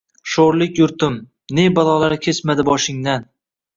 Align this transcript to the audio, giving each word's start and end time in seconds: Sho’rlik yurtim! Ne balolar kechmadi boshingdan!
Sho’rlik 0.35 0.79
yurtim! 0.81 1.19
Ne 1.59 1.67
balolar 1.81 2.17
kechmadi 2.27 2.67
boshingdan! 2.71 3.29